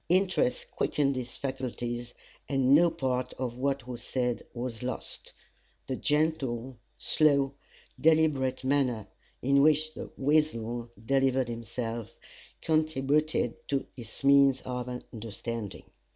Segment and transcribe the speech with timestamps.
[0.09, 2.15] Interest quickened his faculties,
[2.49, 5.31] and no part of what was said was lost.
[5.85, 7.53] The gentle, slow,
[7.99, 9.05] deliberate manner
[9.43, 12.17] in which The Weasel delivered himself,
[12.63, 15.83] contributed to his means of understanding.